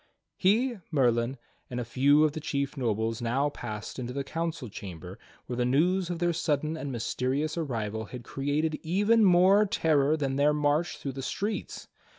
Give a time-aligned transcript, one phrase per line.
[0.35, 1.37] He, Merlin,
[1.69, 5.63] and a few of the chief nobles now passed into the council chamber where the
[5.63, 10.97] news of their sudden and mysterious arrival had created even more terror than their march
[10.97, 11.87] through the streets.